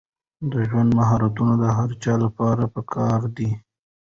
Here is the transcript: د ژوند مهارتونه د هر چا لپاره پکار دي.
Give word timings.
د 0.51 0.53
ژوند 0.69 0.89
مهارتونه 0.99 1.53
د 1.63 1.65
هر 1.77 1.89
چا 2.03 2.13
لپاره 2.23 2.63
پکار 2.75 3.19
دي. 3.37 3.49